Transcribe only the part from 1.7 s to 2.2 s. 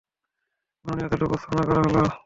হলো।